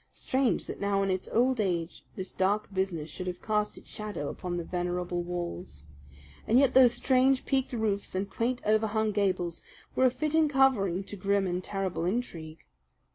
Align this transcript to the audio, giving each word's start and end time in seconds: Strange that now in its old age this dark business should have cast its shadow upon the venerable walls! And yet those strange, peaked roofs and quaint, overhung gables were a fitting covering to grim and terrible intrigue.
Strange 0.15 0.65
that 0.65 0.79
now 0.81 1.03
in 1.03 1.11
its 1.11 1.29
old 1.31 1.59
age 1.59 2.03
this 2.15 2.33
dark 2.33 2.73
business 2.73 3.07
should 3.07 3.27
have 3.27 3.39
cast 3.39 3.77
its 3.77 3.87
shadow 3.87 4.29
upon 4.29 4.57
the 4.57 4.63
venerable 4.63 5.21
walls! 5.21 5.83
And 6.47 6.57
yet 6.57 6.73
those 6.73 6.95
strange, 6.95 7.45
peaked 7.45 7.71
roofs 7.71 8.15
and 8.15 8.27
quaint, 8.27 8.63
overhung 8.65 9.11
gables 9.11 9.61
were 9.95 10.05
a 10.05 10.09
fitting 10.09 10.47
covering 10.49 11.03
to 11.03 11.15
grim 11.15 11.45
and 11.45 11.63
terrible 11.63 12.03
intrigue. 12.05 12.65